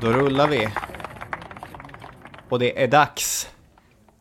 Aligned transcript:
Då 0.00 0.12
rullar 0.12 0.48
vi. 0.48 0.68
Och 2.48 2.58
det 2.58 2.82
är 2.82 2.88
dags. 2.88 3.48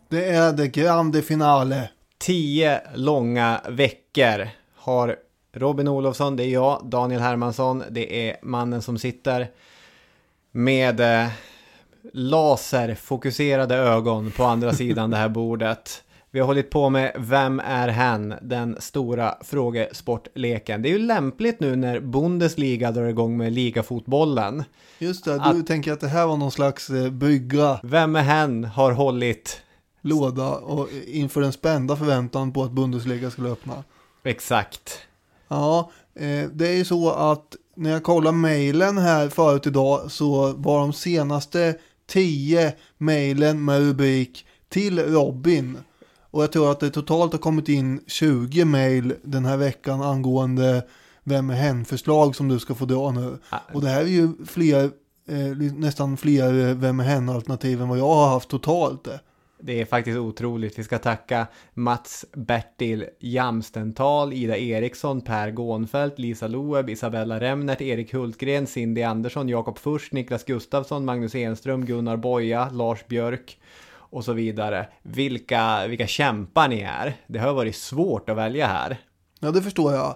Det 0.09 0.29
är 0.29 0.53
det 0.53 0.67
grande 0.67 1.21
finale. 1.21 1.89
Tio 2.17 2.81
långa 2.95 3.61
veckor 3.69 4.49
har 4.75 5.15
Robin 5.53 5.87
Olofsson, 5.87 6.35
det 6.35 6.43
är 6.43 6.49
jag, 6.49 6.85
Daniel 6.85 7.21
Hermansson, 7.21 7.83
det 7.89 8.29
är 8.29 8.37
mannen 8.41 8.81
som 8.81 8.97
sitter 8.97 9.47
med 10.51 10.99
eh, 10.99 11.27
laserfokuserade 12.13 13.75
ögon 13.75 14.31
på 14.31 14.43
andra 14.43 14.73
sidan 14.73 15.11
det 15.11 15.17
här 15.17 15.29
bordet. 15.29 16.03
Vi 16.35 16.39
har 16.41 16.47
hållit 16.47 16.69
på 16.69 16.89
med 16.89 17.11
Vem 17.17 17.59
är 17.59 17.87
hen? 17.87 18.33
Den 18.41 18.77
stora 18.79 19.35
frågesportleken. 19.41 20.81
Det 20.81 20.89
är 20.89 20.91
ju 20.91 20.99
lämpligt 20.99 21.59
nu 21.59 21.75
när 21.75 21.99
Bundesliga 21.99 22.91
drar 22.91 23.05
igång 23.05 23.37
med 23.37 23.53
ligafotbollen. 23.53 24.63
Just 24.99 25.25
det, 25.25 25.33
du 25.33 25.39
Att- 25.39 25.67
tänker 25.67 25.91
att 25.91 25.99
det 25.99 26.07
här 26.07 26.27
var 26.27 26.37
någon 26.37 26.51
slags 26.51 26.89
eh, 26.89 27.09
brygga, 27.11 27.79
Vem 27.83 28.15
är 28.15 28.21
hen 28.21 28.63
har 28.63 28.91
hållit 28.91 29.61
låda 30.01 30.49
och 30.49 30.87
inför 31.07 31.41
en 31.41 31.53
spända 31.53 31.95
förväntan 31.95 32.51
på 32.53 32.63
att 32.63 32.71
Bundesliga 32.71 33.29
skulle 33.31 33.49
öppna. 33.49 33.83
exakt. 34.23 34.99
Ja, 35.47 35.91
eh, 36.15 36.49
det 36.53 36.67
är 36.67 36.75
ju 36.77 36.85
så 36.85 37.11
att 37.11 37.55
när 37.75 37.89
jag 37.91 38.03
kollar 38.03 38.31
mejlen 38.31 38.97
här 38.97 39.29
förut 39.29 39.67
idag 39.67 40.11
så 40.11 40.53
var 40.53 40.79
de 40.79 40.93
senaste 40.93 41.75
tio 42.07 42.73
mejlen 42.97 43.65
med 43.65 43.79
rubrik 43.79 44.45
till 44.69 44.99
Robin. 44.99 45.77
Och 46.35 46.43
jag 46.43 46.51
tror 46.51 46.71
att 46.71 46.79
det 46.79 46.89
totalt 46.89 47.31
har 47.31 47.39
kommit 47.39 47.69
in 47.69 48.01
20 48.07 48.65
mejl 48.65 49.13
den 49.23 49.45
här 49.45 49.57
veckan 49.57 50.01
angående 50.01 50.83
vem 51.23 51.49
är 51.49 51.55
hen-förslag 51.55 52.35
som 52.35 52.47
du 52.47 52.59
ska 52.59 52.75
få 52.75 52.85
dra 52.85 53.11
nu. 53.11 53.37
Ah. 53.49 53.57
Och 53.73 53.81
det 53.81 53.89
här 53.89 54.01
är 54.01 54.07
ju 54.07 54.29
fler, 54.45 54.83
eh, 55.27 55.73
nästan 55.75 56.17
fler 56.17 56.69
eh, 56.69 56.75
vem 56.75 56.99
är 56.99 57.03
hen-alternativ 57.03 57.81
än 57.81 57.89
vad 57.89 57.97
jag 57.97 58.07
har 58.07 58.27
haft 58.29 58.49
totalt. 58.49 59.07
eh. 59.07 59.13
Det 59.59 59.81
är 59.81 59.85
faktiskt 59.85 60.17
otroligt. 60.17 60.79
Vi 60.79 60.83
ska 60.83 60.97
tacka 60.97 61.47
Mats 61.73 62.25
Bertil 62.33 63.05
Jamstental, 63.19 64.33
Ida 64.33 64.57
Eriksson, 64.57 65.21
Per 65.21 65.51
Gånfelt, 65.51 66.19
Lisa 66.19 66.47
Loeb, 66.47 66.89
Isabella 66.89 67.39
Remnert, 67.39 67.81
Erik 67.81 68.13
Hultgren, 68.13 68.67
Cindy 68.67 69.03
Andersson, 69.03 69.49
Jakob 69.49 69.77
Furst, 69.77 70.11
Niklas 70.11 70.43
Gustafsson, 70.43 71.05
Magnus 71.05 71.35
Enström, 71.35 71.85
Gunnar 71.85 72.17
Boja, 72.17 72.69
Lars 72.69 73.07
Björk 73.07 73.57
och 74.09 74.25
så 74.25 74.33
vidare. 74.33 74.87
Vilka, 75.03 75.87
vilka 75.87 76.07
kämpar 76.07 76.67
ni 76.67 76.79
är. 76.81 77.15
Det 77.27 77.39
har 77.39 77.53
varit 77.53 77.75
svårt 77.75 78.29
att 78.29 78.37
välja 78.37 78.67
här. 78.67 78.97
Ja, 79.39 79.51
det 79.51 79.61
förstår 79.61 79.93
jag. 79.93 80.15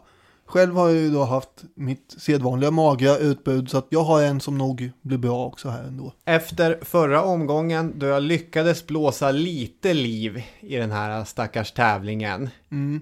Själv 0.50 0.76
har 0.76 0.90
jag 0.90 0.98
ju 0.98 1.10
då 1.10 1.24
haft 1.24 1.64
mitt 1.76 2.16
sedvanliga 2.18 2.72
magra 2.72 3.18
utbud 3.18 3.70
så 3.70 3.78
att 3.78 3.88
jag 3.90 4.04
har 4.04 4.24
en 4.24 4.40
som 4.40 4.58
nog 4.58 4.92
blir 5.02 5.18
bra 5.18 5.46
också 5.46 5.70
här 5.70 5.84
ändå. 5.84 6.14
Efter 6.26 6.80
förra 6.82 7.24
omgången 7.24 7.94
då 7.96 8.06
jag 8.06 8.24
lyckades 8.24 8.88
blåsa 8.88 9.32
lite 9.32 9.94
liv 9.94 10.44
i 10.60 10.76
den 10.76 10.92
här 10.92 11.24
stackars 11.24 11.72
tävlingen. 11.72 12.50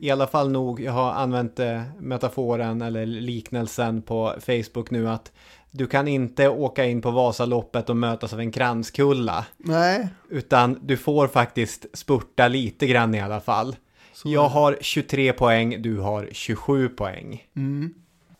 I 0.02 0.12
alla 0.12 0.28
fall 0.28 0.52
nog, 0.52 0.80
jag 0.80 0.92
har 0.92 1.12
använt 1.12 1.60
eh, 1.60 1.82
metaforen 2.00 2.82
eller 2.82 3.06
liknelsen 3.06 4.02
på 4.02 4.36
Facebook 4.40 4.92
nu 4.92 5.10
att 5.10 5.32
du 5.72 5.88
kan 5.88 6.08
inte 6.08 6.50
åka 6.50 6.86
in 6.86 7.02
på 7.02 7.12
Vasaloppet 7.12 7.90
och 7.90 7.98
mötas 7.98 8.34
av 8.34 8.40
en 8.40 8.52
kranskulla. 8.52 9.46
Nej, 9.58 10.08
Utan 10.30 10.80
du 10.82 10.98
får 10.98 11.28
faktiskt 11.28 11.86
spurta 11.94 12.48
lite 12.48 12.88
grann 12.88 13.16
i 13.16 13.22
alla 13.22 13.40
fall. 13.40 13.76
jag 14.26 14.48
har 14.48 14.78
23 14.82 15.34
poäng, 15.34 15.82
du 15.82 16.00
har 16.00 16.30
27 16.32 16.90
poäng. 16.90 17.44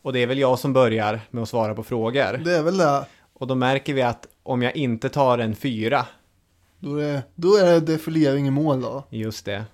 Och 0.02 0.12
det 0.12 0.22
är 0.22 0.26
väl 0.26 0.38
jag 0.38 0.58
som 0.58 0.72
börjar 0.72 1.20
med 1.30 1.42
att 1.42 1.48
svara 1.48 1.74
på 1.74 1.82
frågor. 1.82 2.40
det 2.44 2.56
är 2.56 2.62
väl 2.62 2.76
det. 2.76 3.04
Och 3.32 3.46
då 3.46 3.54
märker 3.54 3.94
vi 3.94 4.02
att 4.02 4.26
om 4.42 4.62
jag 4.62 4.76
inte 4.76 5.08
tar 5.08 5.38
en 5.38 5.54
fyra, 5.56 6.06
Då 6.80 6.96
är 6.96 7.12
det, 7.12 7.22
då 7.34 7.56
är 7.56 7.64
det 7.66 7.80
defilering 7.80 8.46
i 8.46 8.50
mål 8.50 8.80
då. 8.80 9.04
just 9.10 9.44
det. 9.44 9.64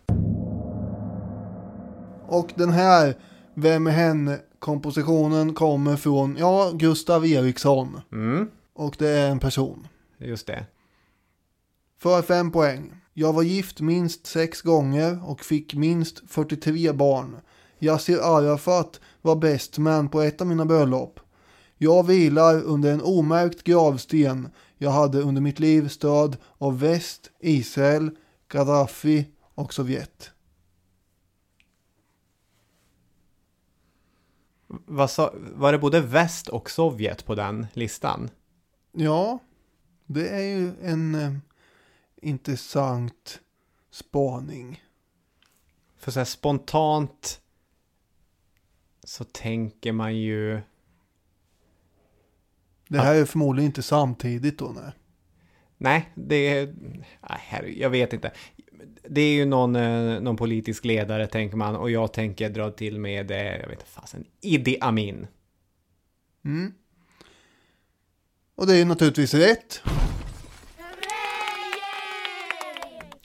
Och 2.28 2.48
den 2.54 2.70
här 2.70 3.14
Vem 3.56 3.86
är 3.86 3.90
hen 3.90 4.38
kompositionen 4.64 5.54
kommer 5.54 5.96
från, 5.96 6.36
ja, 6.36 6.70
Gustav 6.74 7.26
Eriksson. 7.26 8.00
Mm, 8.12 8.48
Och 8.74 8.96
det 8.98 9.08
är 9.08 9.30
en 9.30 9.38
person. 9.40 9.88
just 10.18 10.46
det. 10.46 10.66
För 11.98 12.22
fem 12.22 12.50
poäng. 12.52 12.94
Jag 13.12 13.32
var 13.32 13.42
gift 13.42 13.80
minst 13.80 14.26
sex 14.26 14.62
gånger 14.62 15.30
och 15.30 15.40
fick 15.40 15.74
minst 15.74 16.22
43 16.28 16.92
barn. 16.92 17.36
Yassir 17.78 18.18
Arafat 18.22 19.00
var 19.22 19.36
bäst 19.36 19.78
man 19.78 20.08
på 20.08 20.20
ett 20.20 20.40
av 20.40 20.46
mina 20.46 20.64
bröllop. 20.64 21.20
Jag 21.78 22.06
vilar 22.06 22.62
under 22.62 22.92
en 22.92 23.02
omärkt 23.02 23.62
gravsten. 23.64 24.48
Jag 24.78 24.90
hade 24.90 25.20
under 25.20 25.40
mitt 25.42 25.60
liv 25.60 25.88
stöd 25.88 26.36
av 26.58 26.80
väst, 26.80 27.30
Israel, 27.40 28.10
Gaddafi 28.48 29.26
och 29.54 29.74
Sovjet. 29.74 30.30
Vad 34.26 34.40
sa, 34.42 34.62
var 34.86 35.72
det 35.72 35.78
både 35.78 36.00
väst 36.00 36.48
och 36.48 36.70
Sovjet 36.70 37.26
på 37.26 37.34
den 37.34 37.66
listan? 37.72 38.30
Ja, 38.92 39.38
det 40.06 40.28
är 40.28 40.42
ju 40.42 40.72
en 40.82 41.14
eh, 41.14 41.32
intressant 42.22 43.40
spaning. 43.90 44.82
För 45.96 46.10
så 46.10 46.20
här 46.20 46.24
spontant 46.24 47.40
så 49.04 49.24
tänker 49.24 49.92
man 49.92 50.16
ju... 50.16 50.60
Det 52.88 52.98
här 52.98 53.14
är 53.14 53.24
förmodligen 53.24 53.66
inte 53.66 53.82
samtidigt 53.82 54.58
då, 54.58 54.72
nej. 54.76 54.92
Nej, 55.76 56.12
det 56.14 56.58
är... 56.58 56.74
Nej, 57.30 57.80
jag 57.80 57.90
vet 57.90 58.12
inte. 58.12 58.32
Det 59.08 59.20
är 59.20 59.34
ju 59.34 59.44
någon, 59.44 59.76
eh, 59.76 60.20
någon 60.20 60.36
politisk 60.36 60.84
ledare 60.84 61.26
tänker 61.26 61.56
man 61.56 61.76
och 61.76 61.90
jag 61.90 62.12
tänker 62.12 62.50
dra 62.50 62.70
till 62.70 63.00
med, 63.00 63.30
eh, 63.30 63.36
jag 63.36 63.68
vet 63.68 63.70
inte 63.70 63.84
fasen, 63.86 64.24
Idi 64.40 64.78
Amin. 64.80 65.26
Mm. 66.44 66.72
Och 68.54 68.66
det 68.66 68.72
är 68.72 68.76
ju 68.76 68.84
naturligtvis 68.84 69.34
rätt. 69.34 69.82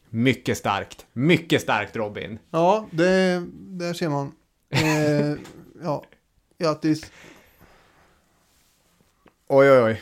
Mycket 0.10 0.58
starkt. 0.58 1.06
Mycket 1.14 1.62
starkt 1.62 1.96
Robin. 1.96 2.40
Ja, 2.52 2.88
det, 2.92 3.44
där 3.54 3.94
ser 3.94 4.10
man. 4.10 4.32
Eh, 4.70 5.38
ja, 5.84 6.04
grattis. 6.58 7.12
Oj, 9.48 9.72
oj, 9.72 9.80
oj. 9.80 10.02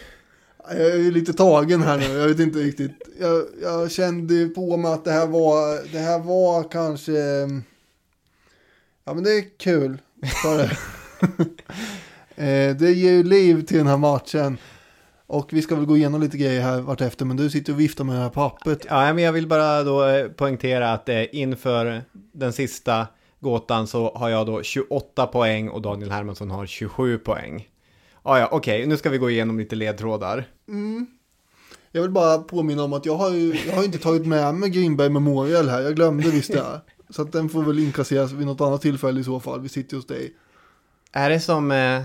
Jag 0.69 0.79
är 0.79 1.11
lite 1.11 1.33
tagen 1.33 1.81
här 1.81 1.97
nu, 1.97 2.05
jag 2.05 2.27
vet 2.27 2.39
inte 2.39 2.59
riktigt. 2.59 2.91
Jag, 3.19 3.45
jag 3.61 3.91
kände 3.91 4.47
på 4.47 4.77
mig 4.77 4.93
att 4.93 5.05
det 5.05 5.11
här 5.11 5.27
var, 5.27 5.91
det 5.91 5.99
här 5.99 6.19
var 6.19 6.71
kanske... 6.71 7.11
Ja 9.05 9.13
men 9.13 9.23
det 9.23 9.31
är 9.37 9.57
kul. 9.57 9.97
Det. 10.43 10.77
Eh, 12.39 12.75
det 12.75 12.91
ger 12.91 13.11
ju 13.11 13.23
liv 13.23 13.65
till 13.65 13.77
den 13.77 13.87
här 13.87 13.97
matchen. 13.97 14.57
Och 15.27 15.53
vi 15.53 15.61
ska 15.61 15.75
väl 15.75 15.85
gå 15.85 15.97
igenom 15.97 16.21
lite 16.21 16.37
grejer 16.37 16.61
här 16.61 16.81
vartefter, 16.81 17.25
men 17.25 17.37
du 17.37 17.49
sitter 17.49 17.73
och 17.73 17.79
viftar 17.79 18.03
med 18.03 18.15
det 18.15 18.21
här 18.21 18.29
pappret. 18.29 18.85
Ja, 18.89 19.13
men 19.13 19.23
jag 19.23 19.33
vill 19.33 19.47
bara 19.47 19.83
då 19.83 20.05
eh, 20.05 20.27
poängtera 20.27 20.93
att 20.93 21.09
eh, 21.09 21.35
inför 21.35 22.01
den 22.31 22.53
sista 22.53 23.07
gåtan 23.39 23.87
så 23.87 24.11
har 24.15 24.29
jag 24.29 24.45
då 24.45 24.63
28 24.63 25.27
poäng 25.27 25.69
och 25.69 25.81
Daniel 25.81 26.11
Hermansson 26.11 26.51
har 26.51 26.65
27 26.65 27.17
poäng. 27.17 27.67
Ah, 28.29 28.39
ja, 28.39 28.47
okej, 28.51 28.77
okay, 28.77 28.87
nu 28.87 28.97
ska 28.97 29.09
vi 29.09 29.17
gå 29.17 29.29
igenom 29.29 29.59
lite 29.59 29.75
ledtrådar. 29.75 30.45
Mm. 30.67 31.07
Jag 31.91 32.01
vill 32.01 32.11
bara 32.11 32.37
påminna 32.37 32.83
om 32.83 32.93
att 32.93 33.05
jag 33.05 33.15
har 33.15 33.29
ju 33.29 33.55
jag 33.67 33.75
har 33.75 33.83
inte 33.83 33.97
tagit 33.97 34.25
med 34.25 34.55
mig 34.55 34.69
Grimberg 34.69 35.09
Memorial 35.09 35.69
här, 35.69 35.81
jag 35.81 35.95
glömde 35.95 36.29
visst 36.29 36.53
det. 36.53 36.81
Så 37.09 37.21
att 37.21 37.31
den 37.31 37.49
får 37.49 37.63
väl 37.63 37.79
inkasseras 37.79 38.31
vid 38.31 38.47
något 38.47 38.61
annat 38.61 38.81
tillfälle 38.81 39.19
i 39.19 39.23
så 39.23 39.39
fall, 39.39 39.61
vi 39.61 39.69
sitter 39.69 39.95
hos 39.95 40.07
dig. 40.07 40.33
Är 41.11 41.29
det 41.29 41.39
som 41.39 41.71
eh, 41.71 42.01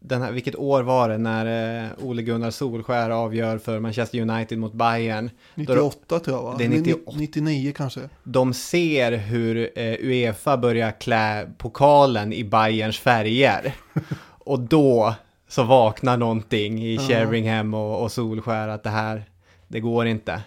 den 0.00 0.22
här, 0.22 0.32
vilket 0.32 0.56
år 0.56 0.82
var 0.82 1.08
det 1.08 1.18
när 1.18 1.84
eh, 1.84 1.90
Ole 1.98 2.22
Gunnar 2.22 2.50
Solskär 2.50 3.10
avgör 3.10 3.58
för 3.58 3.80
Manchester 3.80 4.20
United 4.20 4.58
mot 4.58 4.72
Bayern? 4.72 5.30
98 5.54 5.98
Då, 6.06 6.18
tror 6.18 6.36
jag 6.36 6.42
va? 6.42 6.54
Det 6.58 6.64
är 6.64 6.68
98. 6.68 7.12
99 7.16 7.72
kanske. 7.76 8.00
De 8.24 8.54
ser 8.54 9.12
hur 9.12 9.78
eh, 9.78 9.84
Uefa 9.84 10.56
börjar 10.56 11.00
klä 11.00 11.50
pokalen 11.58 12.32
i 12.32 12.44
Bayerns 12.44 12.98
färger. 12.98 13.74
och 14.38 14.60
då 14.60 15.14
så 15.56 15.64
vaknar 15.64 16.16
någonting 16.16 16.86
i 16.86 16.98
Sheringham 16.98 17.74
och, 17.74 18.02
och 18.02 18.12
Solskär 18.12 18.68
att 18.68 18.82
det 18.82 18.90
här, 18.90 19.24
det 19.68 19.80
går 19.80 20.06
inte. 20.06 20.42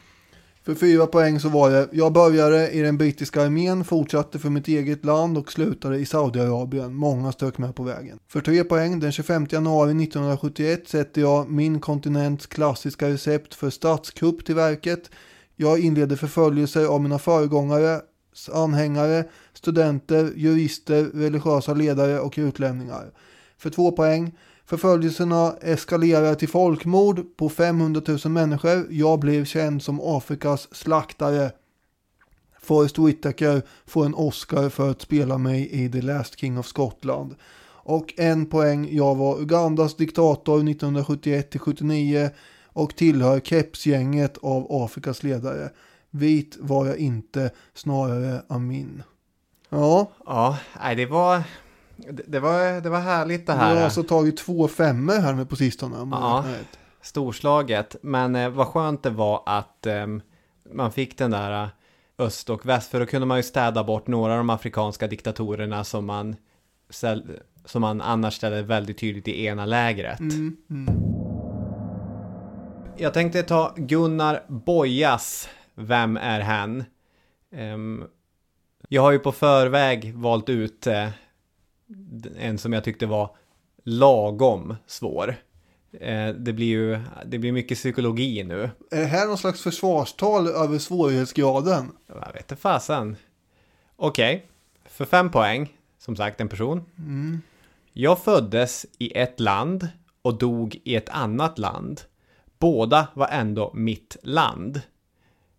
För 0.65 0.75
fyra 0.75 1.07
poäng 1.07 1.39
så 1.39 1.49
var 1.49 1.69
det, 1.69 1.89
jag 1.91 2.13
började 2.13 2.69
i 2.71 2.81
den 2.81 2.97
brittiska 2.97 3.43
armén, 3.43 3.83
fortsatte 3.83 4.39
för 4.39 4.49
mitt 4.49 4.67
eget 4.67 5.05
land 5.05 5.37
och 5.37 5.51
slutade 5.51 5.97
i 5.97 6.05
Saudiarabien. 6.05 6.95
Många 6.95 7.31
stök 7.31 7.57
med 7.57 7.75
på 7.75 7.83
vägen. 7.83 8.19
För 8.27 8.41
tre 8.41 8.63
poäng, 8.63 8.99
den 8.99 9.11
25 9.11 9.47
januari 9.49 10.03
1971 10.03 10.87
sätter 10.87 11.21
jag 11.21 11.49
min 11.49 11.79
kontinents 11.79 12.47
klassiska 12.47 13.09
recept 13.09 13.55
för 13.55 13.69
statskupp 13.69 14.45
till 14.45 14.55
verket. 14.55 15.09
Jag 15.55 15.79
inleder 15.79 16.15
förföljelser 16.15 16.85
av 16.85 17.01
mina 17.01 17.19
föregångare, 17.19 18.01
anhängare, 18.53 19.23
studenter, 19.53 20.31
jurister, 20.35 21.03
religiösa 21.03 21.73
ledare 21.73 22.19
och 22.19 22.33
utlämningar. 22.37 23.11
För 23.57 23.69
två 23.69 23.91
poäng, 23.91 24.31
Förföljelserna 24.69 25.55
eskalerar 25.61 26.35
till 26.35 26.49
folkmord 26.49 27.37
på 27.37 27.49
500 27.49 28.01
000 28.07 28.19
människor. 28.25 28.87
Jag 28.89 29.19
blev 29.19 29.45
känd 29.45 29.83
som 29.83 29.99
Afrikas 30.03 30.75
slaktare. 30.75 31.51
Forrest 32.61 32.99
Whitaker 32.99 33.61
får 33.85 34.05
en 34.05 34.15
Oscar 34.15 34.69
för 34.69 34.91
att 34.91 35.01
spela 35.01 35.37
mig 35.37 35.69
i 35.71 35.91
The 35.91 36.01
Last 36.01 36.39
King 36.39 36.59
of 36.59 36.65
Scotland. 36.65 37.35
Och 37.65 38.13
en 38.17 38.45
poäng, 38.45 38.89
jag 38.91 39.15
var 39.15 39.41
Ugandas 39.41 39.95
diktator 39.95 40.59
1971-79 40.59 42.29
och 42.65 42.95
tillhör 42.95 43.39
kepsgänget 43.39 44.37
av 44.37 44.67
Afrikas 44.69 45.23
ledare. 45.23 45.69
Vit 46.09 46.57
var 46.59 46.85
jag 46.85 46.97
inte, 46.97 47.51
snarare 47.73 48.41
Amin. 48.47 49.03
Ja. 49.69 50.11
Ja, 50.25 50.57
det 50.95 51.05
var 51.05 51.43
det, 52.27 52.39
var, 52.39 52.81
det 52.81 52.89
var 52.89 52.99
härligt 52.99 53.47
det 53.47 53.53
här. 53.53 53.69
Du 53.69 53.77
har 53.77 53.83
alltså 53.83 54.03
tagit 54.03 54.37
två 54.37 54.67
femmor 54.67 55.13
här 55.13 55.33
med 55.33 55.49
på 55.49 55.55
sistone. 55.55 55.97
Ja, 56.11 56.45
storslaget. 57.01 57.95
Men 58.01 58.35
eh, 58.35 58.49
vad 58.49 58.67
skönt 58.67 59.03
det 59.03 59.09
var 59.09 59.43
att 59.45 59.85
eh, 59.85 60.07
man 60.73 60.91
fick 60.91 61.17
den 61.17 61.31
där 61.31 61.63
eh, 61.63 61.69
öst 62.17 62.49
och 62.49 62.65
väst. 62.65 62.91
För 62.91 62.99
då 62.99 63.05
kunde 63.05 63.27
man 63.27 63.37
ju 63.37 63.43
städa 63.43 63.83
bort 63.83 64.07
några 64.07 64.33
av 64.33 64.37
de 64.37 64.49
afrikanska 64.49 65.07
diktatorerna 65.07 65.83
som 65.83 66.05
man, 66.05 66.35
som 67.65 67.81
man 67.81 68.01
annars 68.01 68.33
ställde 68.33 68.61
väldigt 68.61 68.97
tydligt 68.97 69.27
i 69.27 69.45
ena 69.45 69.65
lägret. 69.65 70.19
Mm, 70.19 70.57
mm. 70.69 70.95
Jag 72.97 73.13
tänkte 73.13 73.43
ta 73.43 73.73
Gunnar 73.77 74.43
Bojas. 74.47 75.49
Vem 75.75 76.17
är 76.17 76.39
han? 76.39 76.83
Um, 77.51 78.07
jag 78.87 79.01
har 79.01 79.11
ju 79.11 79.19
på 79.19 79.31
förväg 79.31 80.13
valt 80.15 80.49
ut 80.49 80.87
eh, 80.87 81.09
en 82.37 82.57
som 82.57 82.73
jag 82.73 82.83
tyckte 82.83 83.05
var 83.05 83.35
lagom 83.83 84.75
svår. 84.87 85.35
Eh, 85.91 86.29
det 86.29 86.53
blir 86.53 86.67
ju 86.67 86.99
det 87.25 87.39
blir 87.39 87.51
mycket 87.51 87.77
psykologi 87.77 88.43
nu. 88.43 88.69
Är 88.91 88.99
det 88.99 89.05
här 89.05 89.27
någon 89.27 89.37
slags 89.37 89.61
försvarstal 89.61 90.47
över 90.47 90.77
svårighetsgraden? 90.77 91.91
Jag 92.07 92.33
vet 92.33 92.41
inte 92.41 92.55
fasen. 92.55 93.15
Okej, 93.95 94.35
okay. 94.35 94.47
för 94.85 95.05
fem 95.05 95.31
poäng, 95.31 95.77
som 95.97 96.15
sagt 96.15 96.41
en 96.41 96.49
person. 96.49 96.83
Mm. 96.97 97.41
Jag 97.93 98.19
föddes 98.19 98.85
i 98.97 99.17
ett 99.17 99.39
land 99.39 99.87
och 100.21 100.37
dog 100.37 100.81
i 100.83 100.95
ett 100.95 101.09
annat 101.09 101.57
land. 101.59 102.01
Båda 102.59 103.07
var 103.13 103.27
ändå 103.27 103.71
mitt 103.73 104.17
land. 104.23 104.81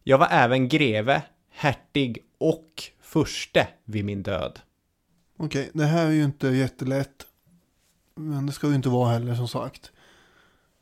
Jag 0.03 0.19
var 0.19 0.29
även 0.31 0.69
greve, 0.69 1.23
hertig 1.51 2.25
och 2.39 2.83
furste 3.01 3.69
vid 3.85 4.05
min 4.05 4.23
död. 4.23 4.61
Okej, 5.43 5.61
okay, 5.61 5.71
det 5.75 5.87
här 5.87 6.07
är 6.07 6.11
ju 6.11 6.25
inte 6.25 6.49
jättelätt. 6.49 7.27
Men 8.15 8.47
det 8.47 8.53
ska 8.53 8.69
ju 8.69 8.75
inte 8.75 8.89
vara 8.89 9.13
heller 9.13 9.35
som 9.35 9.49
sagt. 9.49 9.93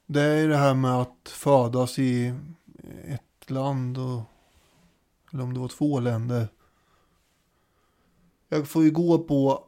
Det 0.06 0.23
är 0.23 0.49
det 0.49 0.56
här 0.56 0.75
med 0.75 0.90
att 0.90 1.28
födas 1.28 1.99
i 1.99 2.35
ett 3.04 3.50
land 3.50 3.99
och... 3.99 4.23
Eller 5.32 5.42
om 5.42 5.54
det 5.54 5.61
var 5.61 5.68
två 5.68 6.00
länder. 6.00 6.49
Jag 8.49 8.68
får 8.68 8.85
ju 8.85 8.90
gå 8.90 9.18
på 9.18 9.64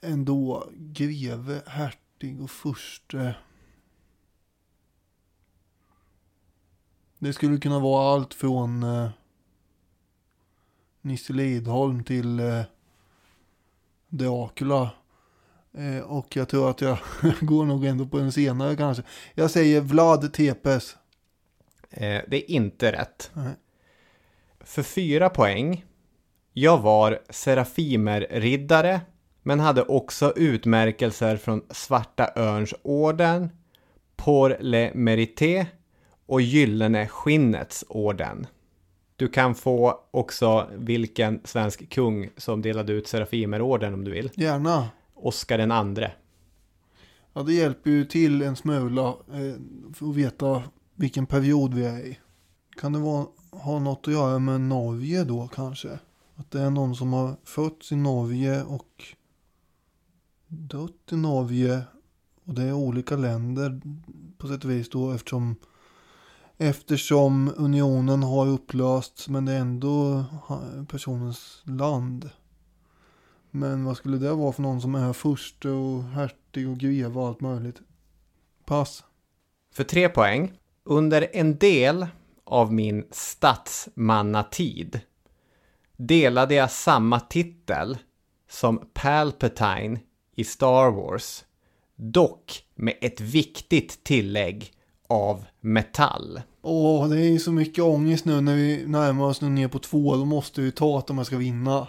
ändå 0.00 0.70
greve, 0.76 1.62
hertig 1.66 2.42
och 2.42 2.50
furste. 2.50 3.36
Det 7.18 7.32
skulle 7.32 7.58
kunna 7.58 7.78
vara 7.78 8.14
allt 8.14 8.34
från 8.34 8.82
eh, 8.82 9.10
Nisse 11.00 11.32
Lidholm 11.32 12.04
till 12.04 12.40
eh, 12.40 12.62
Dracula. 14.10 14.90
Eh, 15.74 16.00
och 16.00 16.36
jag 16.36 16.48
tror 16.48 16.70
att 16.70 16.80
jag 16.80 16.98
går 17.40 17.64
nog 17.64 17.84
ändå 17.84 18.06
på 18.06 18.18
den 18.18 18.32
senare 18.32 18.76
kanske. 18.76 19.02
Jag 19.34 19.50
säger 19.50 19.80
Vlad 19.80 20.32
Tepes. 20.32 20.96
Eh, 21.90 22.22
det 22.28 22.36
är 22.36 22.50
inte 22.50 22.92
rätt. 22.92 23.30
Nej. 23.34 23.52
För 24.60 24.82
fyra 24.82 25.30
poäng. 25.30 25.84
Jag 26.52 26.78
var 26.78 27.18
Serafimer-riddare, 27.28 29.00
men 29.42 29.60
hade 29.60 29.82
också 29.82 30.32
utmärkelser 30.36 31.36
från 31.36 31.62
Svarta 31.70 32.30
Örns 32.36 32.74
orden, 32.82 33.50
Pour 34.16 34.56
le 34.60 34.92
Mérité 34.94 35.66
och 36.26 36.40
Gyllene 36.40 37.08
Skinnets 37.08 37.84
orden. 37.88 38.46
Du 39.20 39.28
kan 39.28 39.54
få 39.54 40.00
också 40.10 40.68
vilken 40.76 41.40
svensk 41.44 41.88
kung 41.88 42.30
som 42.36 42.62
delade 42.62 42.92
ut 42.92 43.08
Serafimerorden 43.08 43.94
om 43.94 44.04
du 44.04 44.10
vill. 44.10 44.30
Gärna. 44.34 44.88
Oscar 45.14 45.58
den 45.58 45.70
andre. 45.70 46.12
Ja, 47.32 47.42
det 47.42 47.52
hjälper 47.52 47.90
ju 47.90 48.04
till 48.04 48.42
en 48.42 48.56
smula 48.56 49.08
eh, 49.08 49.54
för 49.94 50.10
att 50.10 50.16
veta 50.16 50.62
vilken 50.94 51.26
period 51.26 51.74
vi 51.74 51.84
är 51.84 51.98
i. 51.98 52.18
Kan 52.80 52.92
det 52.92 52.98
vara, 52.98 53.26
ha 53.50 53.78
något 53.78 54.08
att 54.08 54.14
göra 54.14 54.38
med 54.38 54.60
Norge 54.60 55.24
då 55.24 55.48
kanske? 55.48 55.98
Att 56.34 56.50
det 56.50 56.60
är 56.60 56.70
någon 56.70 56.96
som 56.96 57.12
har 57.12 57.36
fötts 57.44 57.92
i 57.92 57.96
Norge 57.96 58.62
och 58.62 59.04
dött 60.46 61.12
i 61.12 61.16
Norge. 61.16 61.82
Och 62.44 62.54
det 62.54 62.62
är 62.62 62.72
olika 62.72 63.16
länder 63.16 63.80
på 64.38 64.48
sätt 64.48 64.64
och 64.64 64.70
vis 64.70 64.90
då 64.90 65.12
eftersom 65.12 65.56
Eftersom 66.62 67.54
unionen 67.56 68.22
har 68.22 68.46
upplösts 68.46 69.28
men 69.28 69.44
det 69.44 69.52
är 69.52 69.58
ändå 69.58 70.24
personens 70.88 71.62
land. 71.64 72.30
Men 73.50 73.84
vad 73.84 73.96
skulle 73.96 74.18
det 74.18 74.34
vara 74.34 74.52
för 74.52 74.62
någon 74.62 74.80
som 74.80 74.94
är 74.94 75.12
furste 75.12 75.68
och 75.68 76.02
hertig 76.02 76.68
och 76.68 76.78
greve 76.78 77.18
och 77.20 77.26
allt 77.26 77.40
möjligt? 77.40 77.80
Pass. 78.64 79.04
För 79.74 79.84
tre 79.84 80.08
poäng. 80.08 80.52
Under 80.84 81.28
en 81.32 81.58
del 81.58 82.06
av 82.44 82.72
min 82.72 83.04
statsmannatid 83.10 85.00
delade 85.96 86.54
jag 86.54 86.70
samma 86.70 87.20
titel 87.20 87.98
som 88.50 88.88
Palpatine 88.92 90.00
i 90.36 90.44
Star 90.44 90.90
Wars. 90.90 91.44
Dock 91.96 92.64
med 92.74 92.94
ett 93.00 93.20
viktigt 93.20 94.04
tillägg 94.04 94.72
av 95.10 95.44
metall. 95.60 96.42
Åh, 96.62 97.08
det 97.08 97.20
är 97.20 97.28
ju 97.30 97.38
så 97.38 97.52
mycket 97.52 97.84
ångest 97.84 98.24
nu 98.24 98.40
när 98.40 98.54
vi 98.54 98.86
närmar 98.86 99.24
oss 99.24 99.40
nu 99.40 99.48
ner 99.48 99.68
på 99.68 99.78
två. 99.78 100.16
Då 100.16 100.24
måste 100.24 100.60
vi 100.60 100.72
ta 100.72 100.98
att 100.98 101.10
om 101.10 101.18
jag 101.18 101.26
ska 101.26 101.36
vinna. 101.36 101.88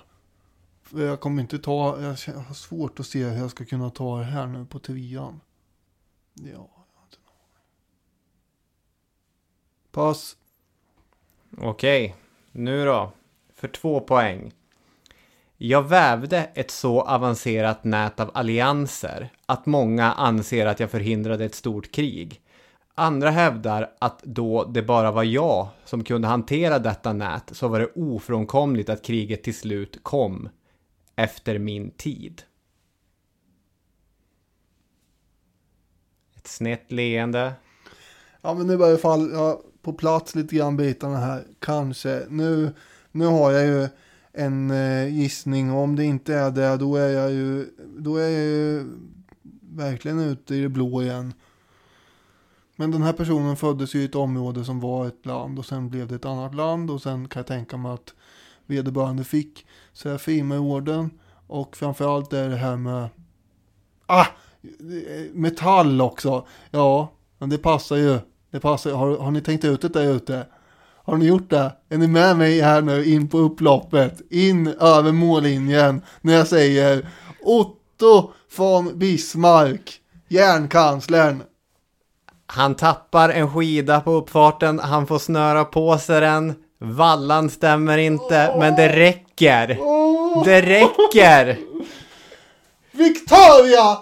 Jag 0.90 1.20
kommer 1.20 1.42
inte 1.42 1.60
ta, 1.60 2.02
jag 2.02 2.34
har 2.34 2.54
svårt 2.54 3.00
att 3.00 3.06
se 3.06 3.24
hur 3.24 3.38
jag 3.38 3.52
ska 3.52 3.66
kunna 3.66 3.90
ta 3.90 4.18
det 4.18 4.26
här 4.26 4.48
nu 4.48 4.66
på 4.66 4.80
trean. 4.80 5.42
Ja, 6.34 6.44
jag 6.44 6.58
har 6.58 7.04
inte 7.04 7.18
någon. 7.26 7.36
Pass. 9.92 10.38
Okej, 11.58 12.16
nu 12.52 12.86
då. 12.86 13.12
För 13.56 13.68
två 13.68 14.00
poäng. 14.00 14.54
Jag 15.58 15.84
vävde 15.84 16.50
ett 16.54 16.72
så 16.72 17.02
avancerat 17.02 17.84
nät 17.84 18.20
av 18.20 18.32
allianser 18.34 19.30
att 19.46 19.66
många 19.66 20.12
anser 20.12 20.66
att 20.66 20.80
jag 20.80 20.92
förhindrade 20.92 21.46
ett 21.46 21.56
stort 21.56 21.92
krig. 21.92 22.42
Andra 22.96 23.30
hävdar 23.30 23.92
att 24.00 24.24
då 24.24 24.64
det 24.64 24.82
bara 24.82 25.12
var 25.12 25.24
jag 25.24 25.68
som 25.86 26.04
kunde 26.04 26.28
hantera 26.28 26.80
detta 26.80 27.14
nät 27.14 27.44
så 27.52 27.68
var 27.68 27.80
det 27.80 27.92
ofrånkomligt 27.96 28.90
att 28.90 29.04
kriget 29.04 29.44
till 29.44 29.56
slut 29.56 30.00
kom 30.04 30.50
efter 31.16 31.60
min 31.60 31.92
tid. 31.92 32.42
Ett 36.36 36.48
snett 36.48 36.92
leende. 36.92 37.54
Ja 38.42 38.54
men 38.54 38.68
nu 38.68 38.78
börjar 38.78 38.96
i 38.96 38.98
fall 38.98 39.32
ja, 39.34 39.62
på 39.82 39.94
plats 39.94 40.36
lite 40.36 40.56
grann 40.56 40.78
bitarna 40.78 41.18
här. 41.18 41.44
Kanske. 41.60 42.26
Nu, 42.30 42.74
nu 43.12 43.26
har 43.26 43.52
jag 43.52 43.66
ju 43.66 43.88
en 44.34 44.72
eh, 44.72 45.08
gissning. 45.08 45.72
Och 45.72 45.80
om 45.80 45.96
det 45.96 46.04
inte 46.04 46.34
är 46.34 46.52
det 46.52 46.78
då 46.78 46.96
är 46.96 47.10
jag 47.10 47.32
ju, 47.32 47.70
då 47.98 48.16
är 48.18 48.30
jag 48.30 48.32
ju 48.32 48.86
verkligen 49.62 50.20
ute 50.20 50.56
i 50.56 50.62
det 50.62 50.70
blå 50.70 51.02
igen. 51.02 51.34
Men 52.82 52.92
den 52.92 53.02
här 53.02 53.14
personen 53.14 53.56
föddes 53.56 53.96
ju 53.96 54.02
i 54.02 54.06
ett 54.06 54.16
område 54.16 54.66
som 54.66 54.80
var 54.80 55.08
ett 55.08 55.26
land 55.26 55.60
och 55.60 55.66
sen 55.66 55.90
blev 55.90 56.08
det 56.08 56.16
ett 56.16 56.26
annat 56.26 56.56
land 56.56 56.92
och 56.92 57.02
sen 57.02 57.28
kan 57.28 57.40
jag 57.40 57.48
tänka 57.48 57.78
mig 57.78 57.92
att 57.92 58.14
vederbörande 58.66 59.24
fick 59.24 59.66
Serafimerorden 59.94 61.10
och 61.48 61.78
framförallt 61.78 62.34
är 62.34 62.50
det 62.50 62.56
här 62.56 62.78
med 62.78 63.10
ah, 64.06 64.26
metall 65.34 66.02
också. 66.02 66.48
Ja, 66.72 67.12
men 67.38 67.50
det 67.50 67.58
passar 67.58 67.96
ju. 67.96 68.20
Det 68.52 68.60
passar. 68.60 68.92
Har, 68.92 69.18
har 69.18 69.32
ni 69.32 69.42
tänkt 69.42 69.66
ut 69.66 69.82
det 69.82 69.90
där 69.90 70.14
ute? 70.14 70.46
Har 71.04 71.18
ni 71.18 71.26
gjort 71.26 71.50
det? 71.50 71.76
Är 71.90 71.98
ni 71.98 72.08
med 72.08 72.38
mig 72.38 72.62
här 72.62 72.82
nu 72.82 73.06
in 73.06 73.28
på 73.28 73.38
upploppet? 73.38 74.22
In 74.30 74.68
över 74.68 75.12
mållinjen 75.12 76.02
när 76.22 76.34
jag 76.34 76.48
säger 76.48 77.10
Otto 77.42 78.32
von 78.58 79.00
Bismarck, 79.00 80.02
järnkanslern. 80.28 81.44
Han 82.54 82.76
tappar 82.76 83.30
en 83.30 83.54
skida 83.54 84.02
på 84.02 84.12
uppfarten, 84.12 84.80
han 84.80 85.08
får 85.08 85.20
snöra 85.20 85.66
på 85.66 85.98
sig 85.98 86.22
den. 86.22 86.54
Vallan 86.80 87.50
stämmer 87.50 87.98
inte, 87.98 88.56
men 88.60 88.76
det 88.76 88.90
räcker. 88.96 89.68
Det 90.46 90.62
räcker! 90.62 91.58
Victoria! 92.92 93.98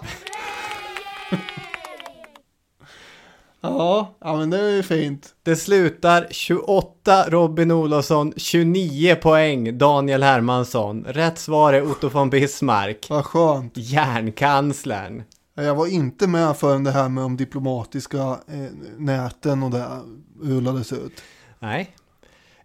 ja, 3.60 4.14
ja, 4.20 4.36
men 4.36 4.50
det 4.50 4.60
är 4.60 4.70
ju 4.70 4.82
fint. 4.82 5.28
Det 5.42 5.56
slutar 5.56 6.26
28 6.30 7.24
Robin 7.28 7.70
Olofsson, 7.70 8.32
29 8.36 9.14
poäng 9.14 9.78
Daniel 9.78 10.22
Hermansson. 10.22 11.04
Rätt 11.04 11.38
svar 11.38 11.72
är 11.72 11.90
Otto 11.90 12.08
von 12.08 12.30
Bismarck. 12.30 13.06
Vad 13.10 13.24
skönt. 13.24 13.72
Järnkanslern. 13.76 15.22
Jag 15.62 15.74
var 15.74 15.86
inte 15.86 16.26
med 16.26 16.56
förrän 16.56 16.84
det 16.84 16.90
här 16.90 17.08
med 17.08 17.24
de 17.24 17.36
diplomatiska 17.36 18.18
eh, 18.48 18.70
näten 18.98 19.62
och 19.62 19.70
det 19.70 20.00
rullades 20.42 20.92
ut. 20.92 21.22
Nej. 21.58 21.96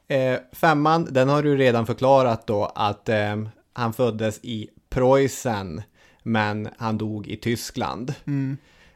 Eh, 0.07 0.39
femman, 0.51 1.07
den 1.11 1.29
har 1.29 1.43
du 1.43 1.57
redan 1.57 1.85
förklarat 1.85 2.47
då 2.47 2.65
att 2.75 3.09
eh, 3.09 3.35
han 3.73 3.93
föddes 3.93 4.39
i 4.43 4.69
Preussen, 4.89 5.81
men 6.23 6.69
han 6.77 6.97
dog 6.97 7.27
i 7.27 7.37
Tyskland. 7.37 8.13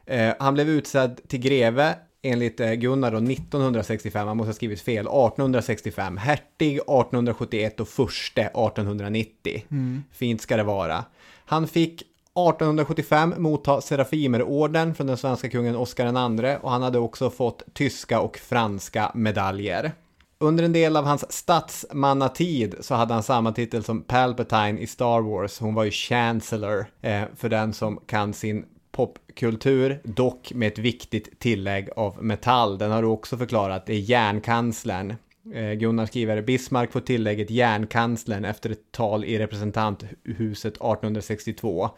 Eh, 0.06 0.34
han 0.38 0.54
blev 0.54 0.68
utsedd 0.68 1.20
till 1.28 1.40
greve 1.40 1.94
enligt 2.22 2.60
eh, 2.60 2.72
Gunnar 2.72 3.10
då 3.10 3.18
1965, 3.18 4.28
han 4.28 4.36
måste 4.36 4.48
ha 4.48 4.54
skrivit 4.54 4.80
fel, 4.80 5.06
1865, 5.06 6.16
hertig 6.16 6.74
1871 6.76 7.80
och 7.80 7.88
furste 7.88 8.42
1890. 8.42 9.64
Fint 10.12 10.40
ska 10.40 10.56
det 10.56 10.62
vara. 10.62 11.04
Han 11.44 11.68
fick 11.68 12.02
1875 12.34 13.34
motta 13.38 13.80
Serafimerorden 13.80 14.94
från 14.94 15.06
den 15.06 15.16
svenska 15.16 15.48
kungen 15.48 15.76
Oscar 15.76 16.06
II 16.06 16.56
och 16.62 16.70
han 16.70 16.82
hade 16.82 16.98
också 16.98 17.30
fått 17.30 17.62
tyska 17.72 18.20
och 18.20 18.36
franska 18.36 19.10
medaljer. 19.14 19.92
Under 20.38 20.64
en 20.64 20.72
del 20.72 20.96
av 20.96 21.04
hans 21.04 21.32
statsmannatid 21.32 22.74
så 22.80 22.94
hade 22.94 23.14
han 23.14 23.22
samma 23.22 23.52
titel 23.52 23.84
som 23.84 24.02
Palpatine 24.02 24.78
i 24.78 24.86
Star 24.86 25.20
Wars. 25.20 25.58
Hon 25.60 25.74
var 25.74 25.84
ju 25.84 25.90
Chancellor 25.90 26.86
eh, 27.00 27.22
för 27.36 27.48
den 27.48 27.72
som 27.72 28.00
kan 28.06 28.32
sin 28.32 28.64
popkultur, 28.92 30.00
dock 30.04 30.52
med 30.54 30.68
ett 30.68 30.78
viktigt 30.78 31.40
tillägg 31.40 31.88
av 31.96 32.24
metall. 32.24 32.78
Den 32.78 32.90
har 32.90 33.02
du 33.02 33.08
också 33.08 33.36
förklarat, 33.36 33.86
det 33.86 33.94
är 33.94 33.98
järnkanslern. 33.98 35.14
Eh, 35.54 35.72
Gunnar 35.72 36.06
skriver, 36.06 36.42
Bismarck 36.42 36.92
får 36.92 37.00
tillägget 37.00 37.50
järnkanslern 37.50 38.44
efter 38.44 38.70
ett 38.70 38.92
tal 38.92 39.24
i 39.24 39.38
representanthuset 39.38 40.74
1862. 40.74 41.90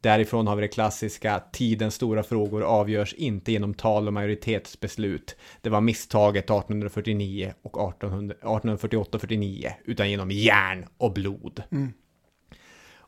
Därifrån 0.00 0.46
har 0.46 0.56
vi 0.56 0.62
det 0.62 0.68
klassiska, 0.68 1.42
tidens 1.52 1.94
stora 1.94 2.22
frågor 2.22 2.62
avgörs 2.62 3.14
inte 3.14 3.52
genom 3.52 3.74
tal 3.74 4.06
och 4.06 4.12
majoritetsbeslut. 4.12 5.36
Det 5.60 5.70
var 5.70 5.80
misstaget 5.80 6.44
1849 6.44 7.54
och 7.62 7.88
1800, 7.88 8.34
1848 8.34 9.18
49, 9.18 9.72
utan 9.84 10.10
genom 10.10 10.30
järn 10.30 10.86
och 10.98 11.12
blod. 11.12 11.62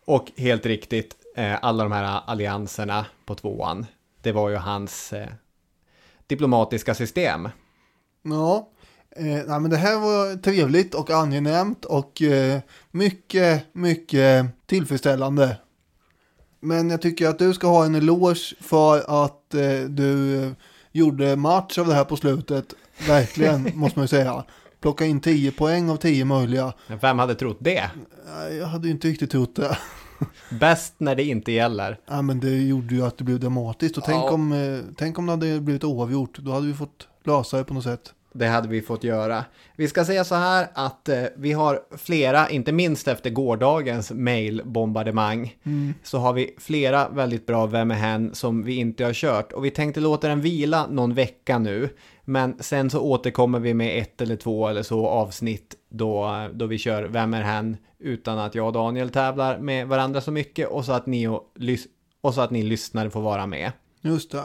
Och 0.06 0.32
helt 0.36 0.66
riktigt, 0.66 1.16
eh, 1.36 1.58
alla 1.62 1.82
de 1.82 1.92
här 1.92 2.20
allianserna 2.26 3.06
på 3.24 3.34
tvåan, 3.34 3.86
det 4.22 4.32
var 4.32 4.50
ju 4.50 4.56
hans 4.56 5.12
eh, 5.12 5.28
diplomatiska 6.26 6.94
system. 6.94 7.48
Ja, 8.22 8.68
eh, 9.16 9.24
nej, 9.24 9.60
men 9.60 9.70
det 9.70 9.76
här 9.76 9.98
var 9.98 10.36
trevligt 10.36 10.94
och 10.94 11.10
angenämt 11.10 11.84
och 11.84 12.22
eh, 12.22 12.60
mycket, 12.90 13.64
mycket 13.74 14.46
tillfredsställande. 14.66 15.56
Men 16.60 16.90
jag 16.90 17.02
tycker 17.02 17.28
att 17.28 17.38
du 17.38 17.54
ska 17.54 17.66
ha 17.66 17.84
en 17.84 17.94
eloge 17.94 18.54
för 18.60 19.24
att 19.24 19.54
eh, 19.54 19.80
du 19.88 20.42
eh, 20.44 20.52
gjorde 20.92 21.36
match 21.36 21.78
av 21.78 21.86
det 21.86 21.94
här 21.94 22.04
på 22.04 22.16
slutet. 22.16 22.74
Verkligen, 23.08 23.70
måste 23.74 23.98
man 23.98 24.04
ju 24.04 24.08
säga. 24.08 24.44
Plocka 24.80 25.04
in 25.04 25.20
10 25.20 25.52
poäng 25.52 25.90
av 25.90 25.96
10 25.96 26.24
möjliga. 26.24 26.72
Vem 27.00 27.18
hade 27.18 27.34
trott 27.34 27.58
det? 27.60 27.90
Jag 28.58 28.66
hade 28.66 28.86
ju 28.86 28.92
inte 28.92 29.08
riktigt 29.08 29.30
trott 29.30 29.56
det. 29.56 29.78
Bäst 30.60 30.94
när 30.98 31.14
det 31.14 31.22
inte 31.24 31.52
gäller. 31.52 31.98
Ja, 32.06 32.22
men 32.22 32.40
det 32.40 32.50
gjorde 32.62 32.94
ju 32.94 33.06
att 33.06 33.18
det 33.18 33.24
blev 33.24 33.40
dramatiskt. 33.40 33.98
Och 33.98 34.04
tänk, 34.04 34.24
Ja. 34.24 34.30
om, 34.30 34.52
eh, 34.52 34.80
tänk 34.96 35.18
om 35.18 35.26
det 35.26 35.32
hade 35.32 35.60
blivit 35.60 35.84
oavgjort. 35.84 36.38
Då 36.38 36.52
hade 36.52 36.66
vi 36.66 36.74
fått 36.74 37.08
lösa 37.24 37.56
det 37.56 37.64
på 37.64 37.74
något 37.74 37.84
sätt. 37.84 38.12
Det 38.32 38.46
hade 38.46 38.68
vi 38.68 38.82
fått 38.82 39.04
göra. 39.04 39.44
Vi 39.76 39.88
ska 39.88 40.04
säga 40.04 40.24
så 40.24 40.34
här 40.34 40.68
att 40.74 41.08
eh, 41.08 41.22
vi 41.36 41.52
har 41.52 41.80
flera, 41.96 42.50
inte 42.50 42.72
minst 42.72 43.08
efter 43.08 43.30
gårdagens 43.30 44.12
mailbombardemang, 44.12 45.56
så 46.02 46.18
har 46.18 46.32
vi 46.32 46.54
flera 46.58 47.08
väldigt 47.08 47.46
bra 47.46 47.66
Vem 47.66 47.90
är 47.90 47.94
hen 47.94 48.34
som 48.34 48.62
vi 48.62 48.74
inte 48.74 49.04
har 49.04 49.12
kört. 49.12 49.52
Och 49.52 49.64
vi 49.64 49.70
tänkte 49.70 50.00
låta 50.00 50.28
den 50.28 50.40
vila 50.40 50.86
någon 50.86 51.14
vecka 51.14 51.58
nu. 51.58 51.88
Men 52.24 52.56
sen 52.60 52.90
så 52.90 53.00
återkommer 53.00 53.60
vi 53.60 53.74
med 53.74 53.98
ett 53.98 54.20
eller 54.20 54.36
två 54.36 54.68
eller 54.68 54.82
så 54.82 55.06
avsnitt 55.06 55.74
då, 55.88 56.48
då 56.52 56.66
vi 56.66 56.78
kör 56.78 57.02
Vem 57.04 57.34
är 57.34 57.42
hen 57.42 57.76
utan 57.98 58.38
att 58.38 58.54
jag 58.54 58.66
och 58.66 58.72
Daniel 58.72 59.10
tävlar 59.10 59.58
med 59.58 59.88
varandra 59.88 60.20
så 60.20 60.30
mycket 60.30 60.68
och 60.68 60.84
så 60.84 60.92
att 60.92 61.06
ni, 61.06 61.28
och, 61.28 61.42
och 62.20 62.34
så 62.34 62.40
att 62.40 62.50
ni 62.50 62.62
lyssnare 62.62 63.10
får 63.10 63.20
vara 63.20 63.46
med. 63.46 63.72
Just 64.00 64.30
det. 64.30 64.42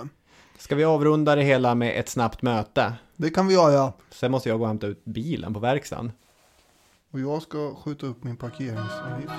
Ska 0.58 0.75
vi 0.75 0.84
avrunda 0.84 1.36
det 1.36 1.44
hela 1.44 1.75
med 1.75 2.00
ett 2.00 2.10
snabbt 2.10 2.42
möte? 2.42 2.94
Det 3.17 3.29
kan 3.29 3.48
vi 3.48 3.53
göra. 3.53 3.93
Sen 4.12 4.31
måste 4.31 4.50
jag 4.50 4.57
gå 4.60 4.63
och 4.63 4.67
hämta 4.67 4.88
ut 4.88 5.05
bilen 5.05 5.53
på 5.53 5.60
verkstaden. 5.60 6.12
Och 7.12 7.19
jag 7.19 7.41
ska 7.41 7.75
skjuta 7.75 8.05
upp 8.05 8.24
min 8.24 8.38
parkeringsavgift. 8.38 9.31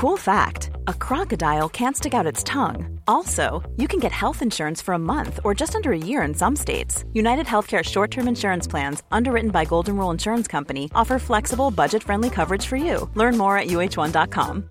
Cool 0.00 0.18
fact 0.18 0.70
a 0.86 0.92
crocodile 0.92 1.68
can't 1.70 1.96
stick 1.96 2.14
out 2.14 2.32
its 2.32 2.44
tongue. 2.44 3.00
Also, 3.06 3.62
you 3.76 3.88
can 3.88 4.00
get 4.00 4.12
health 4.12 4.42
insurance 4.42 4.82
for 4.84 4.94
a 4.94 4.98
month 4.98 5.40
or 5.44 5.54
just 5.54 5.74
under 5.74 5.92
a 5.92 5.98
year 5.98 6.22
in 6.28 6.34
some 6.34 6.56
states. 6.56 7.04
United 7.14 7.46
Healthcare 7.46 7.82
short 7.82 8.10
term 8.10 8.28
insurance 8.28 8.66
plans, 8.66 9.02
underwritten 9.10 9.50
by 9.50 9.64
Golden 9.64 9.96
Rule 9.96 10.10
Insurance 10.10 10.48
Company, 10.48 10.90
offer 10.94 11.18
flexible, 11.18 11.70
budget 11.70 12.02
friendly 12.02 12.30
coverage 12.30 12.66
for 12.66 12.76
you. 12.76 13.10
Learn 13.14 13.36
more 13.38 13.56
at 13.58 13.68
uh1.com. 13.68 14.70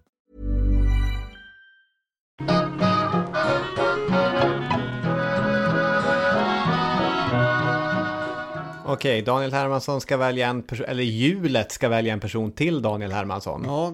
Okej, 8.96 9.22
Daniel 9.22 9.54
Hermansson 9.54 10.02
ska 10.02 10.18
välja 10.18 10.48
en 10.48 10.64
person, 10.64 10.86
eller 10.86 11.04
hjulet 11.04 11.72
ska 11.72 11.90
välja 11.90 12.14
en 12.14 12.20
person 12.20 12.52
till 12.52 12.82
Daniel 12.82 13.12
Hermansson. 13.12 13.64
Ja, 13.66 13.94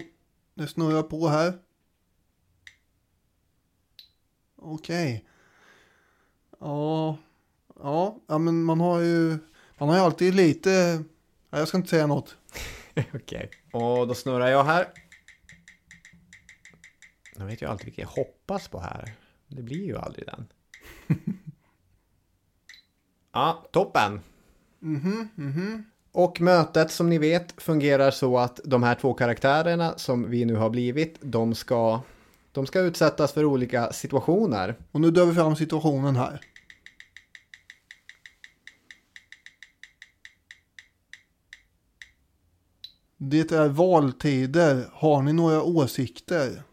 det 0.54 0.68
snurrar 0.68 1.04
på 1.04 1.28
här. 1.28 1.54
Okej. 4.56 5.26
Ja, 6.60 7.18
ja, 7.80 8.18
ja, 8.28 8.38
men 8.38 8.64
man 8.64 8.80
har 8.80 9.00
ju, 9.00 9.38
man 9.78 9.90
har 9.90 9.96
ju 9.96 10.02
alltid 10.02 10.36
lite, 10.36 11.04
ja, 11.50 11.58
jag 11.58 11.68
ska 11.68 11.78
inte 11.78 11.90
säga 11.90 12.08
något. 12.08 12.38
Okej, 13.14 13.50
och 13.74 14.08
då 14.08 14.14
snurrar 14.14 14.48
jag 14.48 14.64
här. 14.64 14.88
Jag 17.36 17.46
vet 17.46 17.62
ju 17.62 17.66
alltid 17.66 17.86
vilken 17.86 18.02
jag 18.02 18.24
hoppas 18.24 18.68
på 18.68 18.80
här. 18.80 19.14
Det 19.48 19.62
blir 19.62 19.86
ju 19.86 19.98
aldrig 19.98 20.26
den. 20.26 20.48
ja, 23.32 23.66
toppen. 23.72 24.22
Och 26.12 26.42
mötet 26.42 26.92
som 26.92 27.10
ni 27.10 27.18
vet 27.18 27.62
fungerar 27.62 28.12
så 28.12 28.38
att 28.38 28.60
de 28.64 28.84
här 28.84 28.96
två 28.96 29.14
karaktärerna 29.14 29.98
som 29.98 30.30
vi 30.30 30.46
nu 30.46 30.56
har 30.56 30.70
blivit, 30.70 31.18
de 31.22 31.56
ska, 31.56 32.02
de 32.52 32.68
ska 32.68 32.80
utsättas 32.80 33.34
för 33.34 33.46
olika 33.46 33.94
situationer. 33.94 34.76
Och 34.92 35.02
nu 35.02 35.12
drar 35.12 35.26
vi 35.26 35.34
fram 35.34 35.56
situationen 35.56 36.16
här. 36.16 36.42
Det 43.18 43.52
är 43.52 43.70
valtider. 43.70 44.90
Har 44.94 45.22
ni 45.22 45.34
några 45.34 45.64
åsikter? 45.64 46.64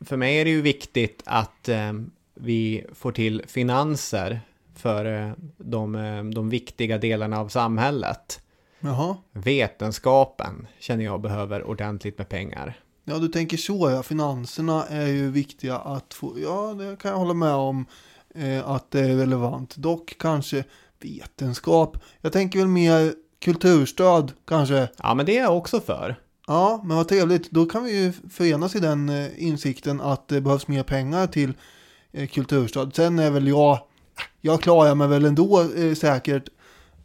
För 0.00 0.16
mig 0.16 0.40
är 0.40 0.44
det 0.44 0.50
ju 0.50 0.62
viktigt 0.62 1.22
att 1.26 1.68
eh, 1.68 1.92
vi 2.34 2.86
får 2.94 3.12
till 3.12 3.42
finanser 3.46 4.40
för 4.80 5.34
de, 5.58 5.94
eh, 5.94 6.24
de 6.24 6.48
viktiga 6.48 6.98
delarna 6.98 7.40
av 7.40 7.48
samhället. 7.48 8.40
Jaha. 8.80 9.16
Vetenskapen 9.32 10.66
känner 10.78 11.04
jag 11.04 11.20
behöver 11.20 11.62
ordentligt 11.62 12.18
med 12.18 12.28
pengar. 12.28 12.78
Ja, 13.04 13.18
du 13.18 13.28
tänker 13.28 13.56
så 13.56 13.90
ja. 13.90 14.02
Finanserna 14.02 14.86
är 14.86 15.06
ju 15.06 15.30
viktiga 15.30 15.78
att 15.78 16.14
få. 16.14 16.34
Ja, 16.42 16.74
det 16.74 16.96
kan 16.96 17.10
jag 17.10 17.18
hålla 17.18 17.34
med 17.34 17.54
om. 17.54 17.86
Eh, 18.34 18.70
att 18.70 18.90
det 18.90 19.00
är 19.00 19.16
relevant. 19.16 19.76
Dock 19.76 20.16
kanske 20.18 20.64
vetenskap. 21.00 21.98
Jag 22.20 22.32
tänker 22.32 22.58
väl 22.58 22.68
mer 22.68 23.14
kulturstöd 23.38 24.32
kanske. 24.44 24.88
Ja, 24.98 25.14
men 25.14 25.26
det 25.26 25.38
är 25.38 25.42
jag 25.42 25.56
också 25.56 25.80
för. 25.80 26.20
Ja, 26.46 26.80
men 26.84 26.96
vad 26.96 27.08
trevligt. 27.08 27.50
Då 27.50 27.66
kan 27.66 27.84
vi 27.84 27.98
ju 27.98 28.12
förenas 28.30 28.74
i 28.74 28.80
den 28.80 29.08
eh, 29.08 29.44
insikten 29.44 30.00
att 30.00 30.28
det 30.28 30.40
behövs 30.40 30.68
mer 30.68 30.82
pengar 30.82 31.26
till 31.26 31.52
eh, 32.12 32.28
kulturstöd. 32.28 32.94
Sen 32.94 33.18
är 33.18 33.30
väl 33.30 33.48
jag, 33.48 33.78
jag 34.40 34.62
klarar 34.62 34.94
mig 34.94 35.08
väl 35.08 35.24
ändå 35.24 35.60
eh, 35.76 35.94
säkert 35.94 36.48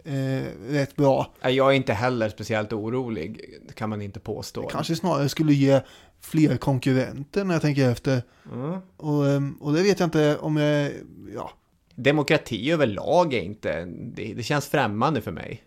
eh, 0.04 0.44
rätt 0.70 0.96
bra. 0.96 1.34
Jag 1.42 1.72
är 1.72 1.72
inte 1.72 1.94
heller 1.94 2.30
speciellt 2.30 2.74
orolig, 2.74 3.42
kan 3.76 3.90
man 3.90 4.02
inte 4.02 4.20
påstå. 4.20 4.68
Kanske 4.68 4.96
snarare 4.96 5.30
skulle 5.30 5.54
ge 5.54 5.82
fler 6.22 6.58
konkurrenter 6.58 7.44
när 7.44 7.56
jag 7.56 7.62
tänker 7.62 7.90
efter. 7.90 8.24
Mm. 8.54 8.80
Och, 8.98 9.28
ehm, 9.28 9.54
och 9.54 9.74
det 9.74 9.84
vet 9.84 10.00
jag 10.00 10.08
inte 10.08 10.38
om 10.38 10.58
jag, 10.58 10.92
ja, 11.34 11.52
Demokrati 11.96 12.72
överlag 12.72 13.34
är 13.34 13.42
inte, 13.42 13.86
det, 13.86 14.34
det 14.34 14.44
känns 14.44 14.68
främmande 14.68 15.22
för 15.22 15.32
mig. 15.32 15.64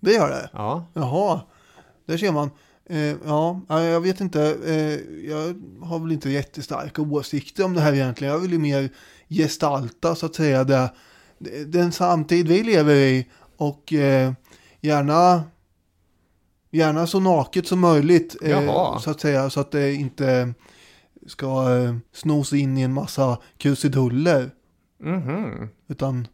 det 0.00 0.12
gör 0.12 0.28
det. 0.28 0.50
Ja, 0.52 0.86
Jaha, 0.94 1.40
där 2.06 2.16
ser 2.16 2.32
man. 2.32 2.50
Eh, 2.86 3.14
ja, 3.24 3.60
ja, 3.68 3.82
jag 3.82 4.00
vet 4.00 4.20
inte. 4.20 4.56
Eh, 4.66 5.24
jag 5.30 5.62
har 5.82 5.98
väl 5.98 6.12
inte 6.12 6.30
jättestarka 6.30 7.02
åsikter 7.02 7.64
om 7.64 7.74
det 7.74 7.80
här 7.80 7.92
egentligen. 7.92 8.32
Jag 8.34 8.40
vill 8.40 8.52
ju 8.52 8.58
mer 8.58 8.90
gestalta 9.28 10.14
så 10.14 10.26
att 10.26 10.34
säga 10.34 10.64
det, 10.64 10.90
den 11.66 11.92
samtid 11.92 12.48
vi 12.48 12.62
lever 12.62 12.94
i 12.94 13.26
och 13.56 13.92
eh, 13.92 14.32
gärna 14.80 15.44
gärna 16.70 17.06
så 17.06 17.20
naket 17.20 17.66
som 17.66 17.80
möjligt 17.80 18.36
eh, 18.42 18.98
så 18.98 19.10
att 19.10 19.20
säga 19.20 19.50
så 19.50 19.60
att 19.60 19.70
det 19.70 19.94
inte 19.94 20.54
ska 21.26 21.78
eh, 21.78 21.96
snos 22.12 22.52
in 22.52 22.78
i 22.78 22.82
en 22.82 22.92
massa 22.92 23.38
krusiduller 23.56 24.50
mhm. 25.00 25.68
utan 25.88 26.28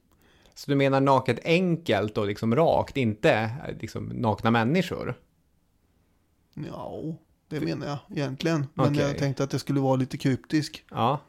Så 0.55 0.71
du 0.71 0.77
menar 0.77 1.01
naket 1.01 1.39
enkelt 1.45 2.19
och 2.19 2.27
liksom 2.27 2.57
rakt, 2.57 2.97
inte 2.97 3.33
eh, 3.33 3.79
liksom 3.81 4.07
nakna 4.07 4.51
människor? 4.51 5.15
ja, 6.55 7.03
det 7.49 7.61
menar 7.61 7.87
jag 7.87 7.99
egentligen. 8.19 8.67
Men 8.75 8.87
Okej. 8.87 9.03
jag 9.03 9.19
tänkte 9.19 9.45
att 9.45 9.51
det 9.51 9.59
skulle 9.59 9.81
vara 9.81 9.97
lite 9.97 10.19
kryptisk. 10.19 10.85
Ja. 10.91 11.21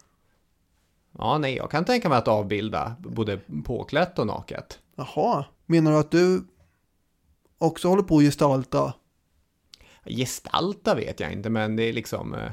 Ja, 1.18 1.38
nej, 1.38 1.56
jag 1.56 1.72
kan 1.72 1.86
tänka 1.86 2.10
mig 2.10 2.18
att 2.18 2.28
avbilda 2.28 2.96
både 3.00 3.40
påklätt 3.66 4.20
och 4.20 4.28
naket. 4.28 4.80
Jaha, 4.96 5.46
menar 5.66 5.92
du 5.92 5.98
att 5.98 6.12
du 6.12 6.44
också 7.58 7.88
håller 7.88 8.04
på 8.04 8.18
att 8.18 8.24
gestalta 8.24 8.94
Gestalta 10.06 10.96
vet 10.96 11.20
jag 11.20 11.32
inte, 11.34 11.50
men 11.50 11.76
det 11.76 11.84
är 11.84 11.94
liksom, 11.94 12.34
eh, 12.34 12.52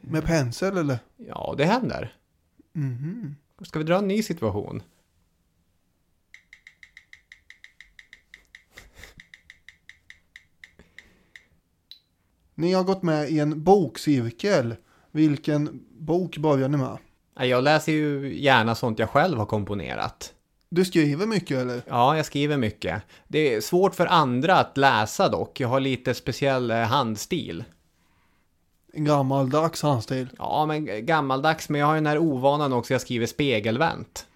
med 0.00 0.24
pensel 0.24 0.76
eller? 0.76 0.98
ja, 1.16 1.54
det 1.58 1.64
händer. 1.64 2.16
Mhm. 2.72 3.36
Ska 3.64 3.78
vi 3.78 3.84
dra 3.84 3.98
en 3.98 4.08
ny 4.08 4.22
situation? 4.22 4.82
Ni 12.54 12.72
har 12.72 12.84
gått 12.84 13.02
med 13.02 13.30
i 13.30 13.38
en 13.38 13.64
bokcirkel. 13.64 14.76
Vilken 15.10 15.84
bok 15.98 16.38
börjar 16.38 16.68
ni 16.68 16.76
med? 16.76 16.98
Jag 17.40 17.64
läser 17.64 17.92
ju 17.92 18.34
gärna 18.38 18.74
sånt 18.74 18.98
jag 18.98 19.10
själv 19.10 19.38
har 19.38 19.46
komponerat. 19.46 20.32
Du 20.68 20.84
skriver 20.84 21.26
mycket 21.26 21.58
eller? 21.58 21.82
Ja, 21.88 22.16
jag 22.16 22.26
skriver 22.26 22.56
mycket. 22.56 23.02
Det 23.28 23.54
är 23.54 23.60
svårt 23.60 23.94
för 23.94 24.06
andra 24.06 24.58
att 24.58 24.76
läsa 24.76 25.28
dock. 25.28 25.60
Jag 25.60 25.68
har 25.68 25.80
lite 25.80 26.14
speciell 26.14 26.70
eh, 26.70 26.76
handstil. 26.76 27.64
En 28.92 29.04
gammaldags 29.04 29.82
handstil. 29.82 30.28
Ja, 30.38 30.66
men 30.66 31.06
gammaldags, 31.06 31.68
men 31.68 31.80
jag 31.80 31.86
har 31.86 31.94
ju 31.94 31.98
den 32.00 32.06
här 32.06 32.18
ovanan 32.18 32.72
också, 32.72 32.94
jag 32.94 33.00
skriver 33.00 33.26
spegelvänt. 33.26 34.26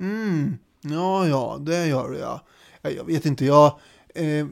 Mm, 0.00 0.58
ja, 0.80 1.28
ja, 1.28 1.56
det 1.60 1.86
gör 1.86 2.08
du. 2.08 2.18
Ja, 2.18 2.40
Jag 2.82 3.04
vet 3.04 3.26
inte, 3.26 3.44
jag, 3.44 3.78
eh, 4.14 4.46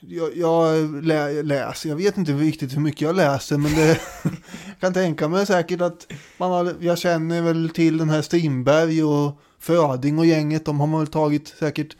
jag, 0.00 0.36
jag 0.36 1.04
lä, 1.04 1.42
läser, 1.42 1.88
jag 1.88 1.96
vet 1.96 2.16
inte 2.16 2.32
riktigt 2.32 2.76
hur 2.76 2.80
mycket 2.80 3.00
jag 3.00 3.16
läser, 3.16 3.58
men 3.58 3.74
det 3.74 3.86
jag 4.66 4.80
kan 4.80 4.92
tänka 4.92 5.28
mig 5.28 5.46
säkert 5.46 5.80
att 5.80 6.12
man 6.38 6.50
har, 6.50 6.74
jag 6.80 6.98
känner 6.98 7.42
väl 7.42 7.70
till 7.70 7.98
den 7.98 8.10
här 8.10 8.22
Strindberg 8.22 9.04
och 9.04 9.40
Fröding 9.58 10.18
och 10.18 10.26
gänget, 10.26 10.64
de 10.64 10.80
har 10.80 10.86
man 10.86 11.00
väl 11.00 11.06
tagit 11.08 11.48
säkert, 11.58 11.96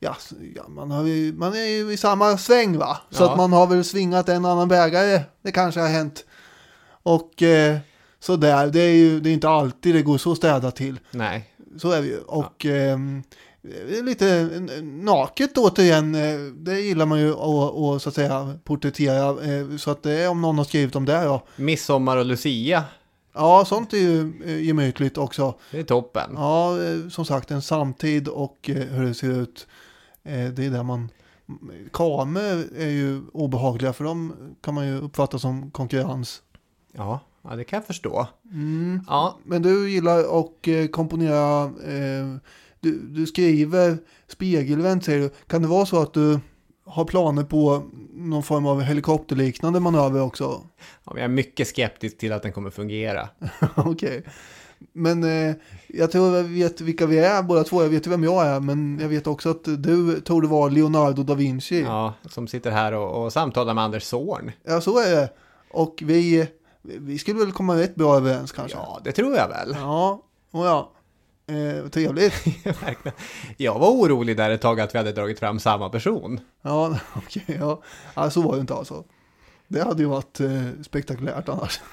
ja, 0.00 0.16
ja 0.54 0.68
man, 0.68 0.90
har, 0.90 1.32
man 1.32 1.52
är 1.52 1.66
ju 1.66 1.92
i 1.92 1.96
samma 1.96 2.38
sväng 2.38 2.78
va? 2.78 2.98
Så 3.10 3.22
Ja. 3.22 3.30
att 3.30 3.36
man 3.36 3.52
har 3.52 3.66
väl 3.66 3.84
svingat 3.84 4.28
en 4.28 4.44
annan 4.44 4.68
bägare, 4.68 5.22
det 5.42 5.52
kanske 5.52 5.80
har 5.80 5.88
hänt. 5.88 6.24
Och 7.02 7.42
eh, 7.42 7.76
så 8.20 8.36
där, 8.36 8.66
det 8.66 8.80
är 8.80 8.92
ju 8.94 9.20
det 9.20 9.30
är 9.30 9.34
inte 9.34 9.48
alltid 9.48 9.94
det 9.94 10.02
går 10.02 10.18
så 10.18 10.34
städat 10.34 10.76
till. 10.76 11.00
Nej, 11.10 11.50
Så 11.78 11.90
är 11.90 12.00
vi 12.00 12.08
ju. 12.08 12.18
Och 12.18 12.54
det 12.58 12.68
är 12.70 13.22
lite 14.02 14.28
eh, 14.76 14.82
naket 14.84 15.58
återigen. 15.58 16.14
eh, 16.14 16.38
Det 16.56 16.80
gillar 16.80 17.06
man 17.06 17.20
ju 17.20 17.30
att, 17.32 18.02
så 18.02 18.08
att 18.08 18.14
säga 18.14 18.58
porträttera. 18.64 19.28
eh, 19.44 19.76
Så 19.76 19.90
att 19.90 20.02
det 20.02 20.12
är 20.12 20.28
om 20.28 20.40
någon 20.40 20.58
har 20.58 20.64
skrivit 20.64 20.96
om 20.96 21.04
det 21.04 21.12
ja. 21.12 21.42
midsommar 21.56 22.16
och 22.16 22.24
lucia, 22.26 22.84
Ja, 23.38 23.64
sånt 23.66 23.92
är 23.92 23.96
ju 23.98 24.32
gemytligt 24.66 25.18
också. 25.18 25.54
det 25.70 25.78
är 25.78 25.82
toppen. 25.84 26.30
Ja, 26.34 26.72
som 27.10 27.24
sagt 27.24 27.50
en 27.50 27.62
samtid 27.62 28.28
och 28.28 28.56
hur 28.62 29.06
det 29.06 29.14
ser 29.14 29.30
ut. 29.40 29.66
Det 30.22 30.58
är 30.58 30.70
där 30.70 30.82
man... 30.82 31.08
Kamer 31.92 32.64
är 32.78 32.88
ju 32.88 33.22
obehagliga 33.32 33.92
för 33.92 34.04
de 34.04 34.32
kan 34.60 34.74
man 34.74 34.86
ju 34.88 35.00
uppfatta 35.00 35.38
som 35.38 35.70
konkurrens. 35.70 36.42
Ja, 36.92 37.20
ja 37.42 37.56
det 37.56 37.64
kan 37.64 37.76
jag 37.76 37.86
förstå. 37.86 38.26
Mm. 38.52 39.00
Ja, 39.06 39.36
Men 39.44 39.62
du 39.62 39.90
gillar 39.90 40.18
att 40.40 40.90
komponera, 40.92 41.62
eh, 41.64 42.36
du, 42.80 42.98
du 42.98 43.26
skriver 43.26 43.98
spegelvänt 44.26 45.04
säger 45.04 45.20
du. 45.20 45.30
Kan 45.46 45.62
det 45.62 45.68
vara 45.68 45.86
så 45.86 46.02
att 46.02 46.14
du 46.14 46.40
har 46.84 47.04
planer 47.04 47.44
på 47.44 47.82
någon 48.12 48.42
form 48.42 48.66
av 48.66 48.80
helikopterliknande 48.80 49.80
manöver 49.80 50.22
också? 50.22 50.62
ja, 51.04 51.12
jag 51.14 51.24
är 51.24 51.28
mycket 51.28 51.68
skeptisk 51.68 52.18
till 52.18 52.32
att 52.32 52.42
den 52.42 52.52
kommer 52.52 52.70
fungera. 52.70 53.28
Okej. 53.76 54.24
Men 54.92 55.24
eh, 55.24 55.54
jag 55.86 56.10
tror 56.10 56.36
jag 56.36 56.42
vet 56.44 56.80
vilka 56.80 57.06
vi 57.06 57.18
är 57.18 57.42
båda 57.42 57.64
två. 57.64 57.82
Jag 57.82 57.88
vet 57.88 58.06
ju 58.06 58.10
vem 58.10 58.24
jag 58.24 58.46
är, 58.46 58.60
men 58.60 58.98
jag 59.02 59.08
vet 59.08 59.26
också 59.26 59.50
att 59.50 59.64
du 59.64 60.20
tror 60.20 60.42
det 60.42 60.48
var 60.48 60.70
Leonardo 60.70 61.22
da 61.22 61.34
Vinci. 61.34 61.82
Ja, 61.82 62.14
som 62.30 62.48
sitter 62.48 62.70
här 62.70 62.92
och, 62.92 63.24
och 63.24 63.32
samtalar 63.32 63.74
med 63.74 63.84
Anders 63.84 64.02
Zorn. 64.02 64.52
Ja, 64.64 64.80
så 64.80 64.98
är 64.98 65.10
det. 65.10 65.28
Och 65.70 66.02
vi, 66.02 66.48
vi 66.82 67.18
skulle 67.18 67.38
väl 67.38 67.52
komma 67.52 67.76
rätt 67.76 67.94
bra 67.94 68.16
överens 68.16 68.52
kanske. 68.52 68.78
Ja, 68.78 69.00
det 69.04 69.12
tror 69.12 69.36
jag 69.36 69.48
väl. 69.48 69.76
Ja, 69.80 70.22
och 70.50 70.66
ja. 70.66 70.92
Eh, 71.48 71.88
trevligt. 71.88 72.44
Jag 73.56 73.78
var 73.78 73.88
orolig 73.90 74.36
där 74.36 74.50
ett 74.50 74.60
tag 74.60 74.80
att 74.80 74.94
vi 74.94 74.98
hade 74.98 75.12
dragit 75.12 75.38
fram 75.38 75.60
samma 75.60 75.88
person. 75.88 76.40
Ja, 76.62 76.98
okej. 77.14 77.56
ja. 77.60 77.82
ja, 78.14 78.30
så 78.30 78.42
var 78.42 78.54
det 78.54 78.60
inte 78.60 78.74
alltså. 78.74 79.04
Det 79.68 79.82
hade 79.84 80.02
ju 80.02 80.08
varit 80.08 80.40
eh, 80.40 80.62
spektakulärt 80.82 81.48
annars. 81.48 81.80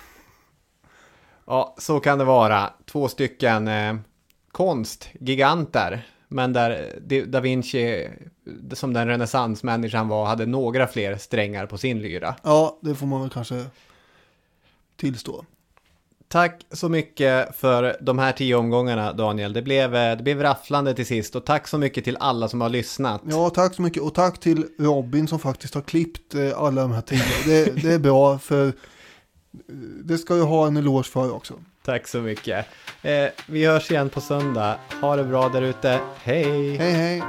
Ja, 1.46 1.76
så 1.78 2.00
kan 2.00 2.18
det 2.18 2.26
vara. 2.26 2.74
Två 2.86 3.08
stycken 3.08 3.68
eh, 3.68 3.96
konstgiganter. 4.52 6.08
Men 6.28 6.54
där 6.54 7.00
Da 7.26 7.40
Vinci, 7.40 8.10
som 8.74 8.94
den 8.94 9.08
renässansmänniskan 9.08 10.08
var, 10.08 10.26
hade 10.26 10.46
några 10.46 10.88
fler 10.88 11.18
strängar 11.18 11.66
på 11.66 11.78
sin 11.78 12.02
lyra. 12.02 12.36
Ja, 12.44 12.80
det 12.82 12.96
får 12.96 13.08
man 13.08 13.22
väl 13.22 13.30
kanske 13.30 13.66
tillstå. 14.96 15.46
Tack 16.34 16.66
så 16.72 16.90
mycket 16.90 17.56
för 17.56 17.98
de 18.02 18.20
här 18.20 18.32
tio 18.32 18.56
omgångarna 18.56 19.14
Daniel. 19.14 19.54
Det 19.54 19.62
blev, 19.62 19.96
eh, 19.96 20.18
det 20.18 20.24
blev 20.24 20.42
rafflande 20.42 20.94
till 20.94 21.06
sist 21.06 21.36
och 21.36 21.46
tack 21.46 21.68
så 21.68 21.78
mycket 21.78 22.04
till 22.04 22.18
alla 22.20 22.48
som 22.48 22.62
har 22.62 22.70
lyssnat. 22.70 23.22
Ja, 23.30 23.50
tack 23.50 23.74
så 23.74 23.82
mycket 23.82 24.04
och 24.04 24.14
tack 24.14 24.40
till 24.40 24.66
Robin 24.80 25.28
som 25.28 25.40
faktiskt 25.40 25.74
har 25.74 25.82
klippt 25.82 26.36
eh, 26.36 26.58
alla 26.58 26.82
de 26.82 26.92
här 26.92 27.02
tio. 27.02 27.24
Det, 27.46 27.82
det 27.82 27.94
är 27.94 28.00
bra 28.00 28.40
för 28.40 28.68
eh, 28.68 28.74
det 30.04 30.18
ska 30.18 30.38
jag 30.38 30.46
ha 30.46 30.68
en 30.68 30.78
eloge 30.78 31.10
för 31.10 31.36
också. 31.36 31.54
Tack 31.86 32.08
så 32.08 32.20
mycket. 32.20 32.66
Eh, 33.02 33.26
vi 33.48 33.66
hörs 33.66 33.92
igen 33.92 34.10
på 34.10 34.22
söndag. 34.22 34.78
Ha 35.02 35.16
det 35.16 35.24
bra 35.24 35.50
där 35.50 35.62
ute. 35.62 36.00
Hej! 36.24 36.78
Hej 36.78 36.92
hej! 36.92 37.24